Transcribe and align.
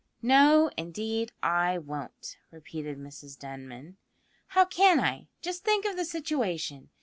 "No, 0.23 0.71
indeed, 0.77 1.31
I 1.43 1.77
won't," 1.77 2.39
repeated 2.49 2.97
Mrs 2.97 3.37
Denman; 3.37 3.97
"how 4.47 4.65
can 4.65 4.99
I? 4.99 5.27
Just 5.43 5.63
think 5.63 5.85
of 5.85 5.95
the 5.95 6.05
situation. 6.05 6.89